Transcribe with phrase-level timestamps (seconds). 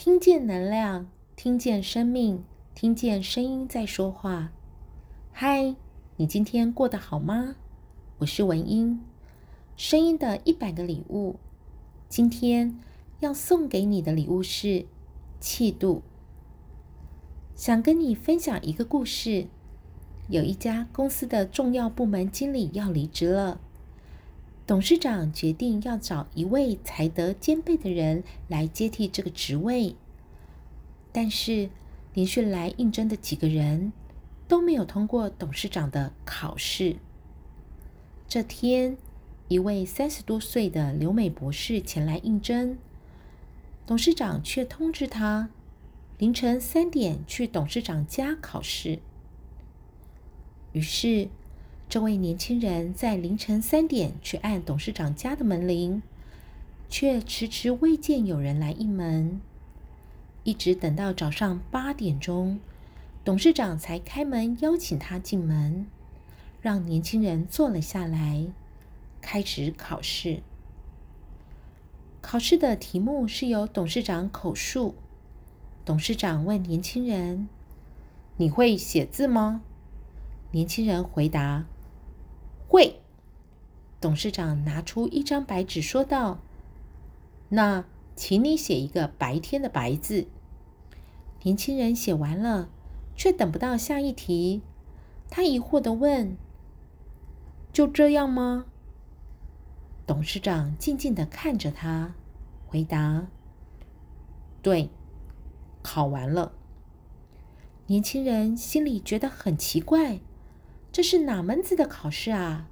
[0.00, 4.52] 听见能量，听见生命，听见声音在说话。
[5.32, 5.74] 嗨，
[6.14, 7.56] 你今天过得好吗？
[8.18, 9.00] 我是文英，
[9.76, 11.34] 声音的一百个礼物。
[12.08, 12.78] 今天
[13.18, 14.86] 要送给你的礼物是
[15.40, 16.04] 气度。
[17.56, 19.48] 想跟你分享一个故事。
[20.28, 23.60] 有一家公司的重要部门经理要离职了。
[24.68, 29.96] 董事长决定要找一位才德兼备的人来接替这个职位，
[31.10, 31.70] 但是
[32.12, 33.94] 连续来应征的几个人
[34.46, 36.96] 都没有通过董事长的考试。
[38.28, 38.98] 这天，
[39.48, 42.76] 一位三十多岁的留美博士前来应征，
[43.86, 45.48] 董事长却通知他
[46.18, 48.98] 凌晨三点去董事长家考试。
[50.72, 51.30] 于是，
[51.88, 56.02] 这位年轻人在凌晨三点去按董事长家的门铃，
[56.90, 59.40] 却迟迟未见有人来应门，
[60.44, 62.60] 一直等到早上八点钟，
[63.24, 65.86] 董事长才开门邀请他进门，
[66.60, 68.46] 让年轻人坐了下来，
[69.22, 70.42] 开始考试。
[72.20, 74.94] 考试的题目是由董事长口述。
[75.86, 77.48] 董事长问年轻人
[78.36, 79.62] ：“你会写字吗？”
[80.52, 81.64] 年轻人回答。
[82.68, 83.00] 会，
[83.98, 86.38] 董事长拿出一张白纸，说道
[87.48, 90.26] ：“那，请你写一个白天的白字。”
[91.44, 92.68] 年轻人写完了，
[93.16, 94.60] 却等不到下一题。
[95.30, 96.36] 他疑惑的问
[97.72, 98.66] ：“就这样吗？”
[100.06, 102.14] 董事长静静的看着他，
[102.66, 103.28] 回答
[104.60, 104.90] ：“对，
[105.82, 106.52] 考完了。”
[107.88, 110.20] 年轻人心里觉得很奇怪。
[110.98, 112.68] 这是哪门子的考试啊？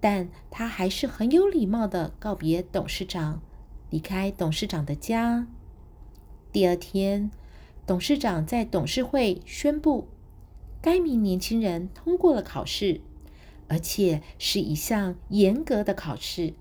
[0.00, 3.40] 但他还是很有礼貌地告别董事长，
[3.88, 5.46] 离开董事长的家。
[6.50, 7.30] 第二天，
[7.86, 10.08] 董事长在董事会宣布，
[10.82, 13.00] 该名年轻人通过了考试，
[13.68, 16.54] 而且是一项严格的考试。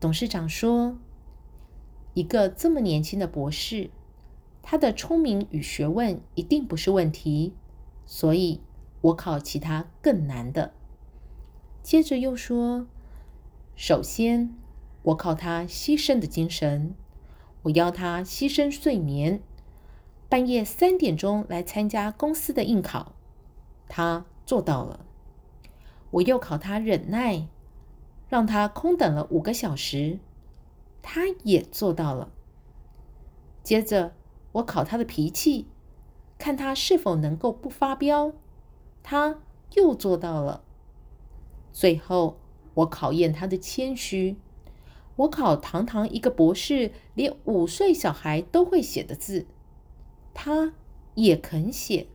[0.00, 0.98] 董事长说
[2.14, 3.90] ：“一个这么年轻的博士，
[4.62, 7.54] 他的聪明与学问一定不是问题，
[8.04, 8.60] 所以。”
[9.02, 10.72] 我考其他更难的。
[11.82, 12.86] 接着又说
[13.74, 14.54] ：“首先，
[15.02, 16.94] 我考他牺牲的精神。
[17.62, 19.42] 我要他牺牲睡眠，
[20.28, 23.12] 半夜三点钟来参加公司的应考，
[23.88, 25.04] 他做到了。
[26.12, 27.48] 我又考他忍耐，
[28.28, 30.18] 让他空等了五个小时，
[31.02, 32.30] 他也做到了。
[33.62, 34.14] 接着，
[34.52, 35.66] 我考他的脾气，
[36.38, 38.32] 看他是否能够不发飙。”
[39.02, 39.40] 他
[39.74, 40.62] 又做到了。
[41.72, 42.38] 最后，
[42.74, 44.36] 我考验他的谦虚。
[45.16, 49.46] 我考堂堂一个博士，连五岁小孩都会写的字，
[50.32, 50.72] 他
[51.14, 52.06] 也肯写。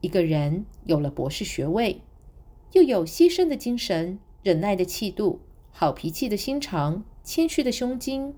[0.00, 2.00] 一个人有了博士学位，
[2.72, 5.40] 又有牺牲的精神、忍耐的气度、
[5.70, 8.34] 好脾气的心肠、谦虚的胸襟，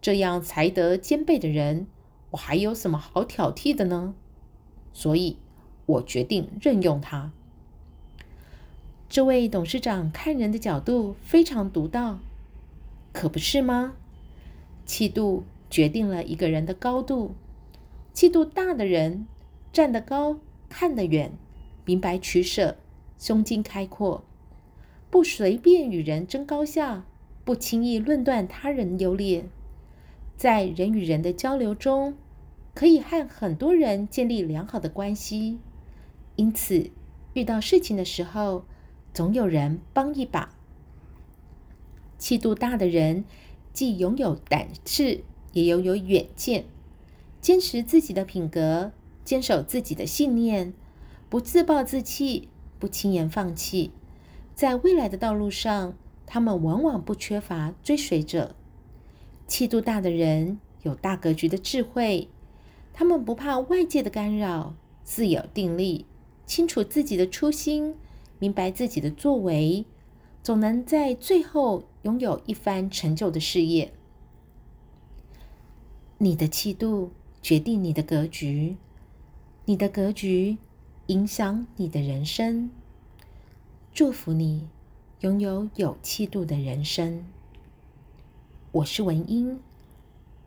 [0.00, 1.86] 这样才德兼备的人，
[2.32, 4.14] 我还有什么好挑剔的呢？
[4.92, 5.38] 所以。
[5.90, 7.32] 我决定任用他。
[9.08, 12.20] 这位董事长看人的角度非常独到，
[13.12, 13.94] 可不是吗？
[14.86, 17.34] 气度决定了一个人的高度。
[18.12, 19.26] 气度大的人
[19.72, 21.32] 站得高，看得远，
[21.84, 22.76] 明白取舍，
[23.18, 24.22] 胸襟开阔，
[25.10, 27.04] 不随便与人争高下，
[27.44, 29.44] 不轻易论断他人优劣，
[30.36, 32.14] 在人与人的交流中，
[32.74, 35.58] 可以和很多人建立良好的关系。
[36.36, 36.90] 因此，
[37.34, 38.64] 遇到事情的时候，
[39.12, 40.54] 总有人帮一把。
[42.18, 43.24] 气度大的人，
[43.72, 46.64] 既拥有胆识，也拥有远见，
[47.40, 48.92] 坚持自己的品格，
[49.24, 50.74] 坚守自己的信念，
[51.28, 52.48] 不自暴自弃，
[52.78, 53.92] 不轻言放弃。
[54.54, 55.94] 在未来的道路上，
[56.26, 58.54] 他们往往不缺乏追随者。
[59.46, 62.28] 气度大的人有大格局的智慧，
[62.92, 66.06] 他们不怕外界的干扰，自有定力。
[66.50, 67.94] 清楚自己的初心，
[68.40, 69.84] 明白自己的作为，
[70.42, 73.92] 总能在最后拥有一番成就的事业。
[76.18, 78.76] 你的气度决定你的格局，
[79.64, 80.58] 你的格局
[81.06, 82.68] 影响你的人生。
[83.94, 84.66] 祝福你
[85.20, 87.24] 拥有有气度的人生。
[88.72, 89.60] 我是文英，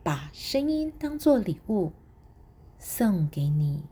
[0.04, 1.94] 把声音当作礼物
[2.78, 3.84] 送给你。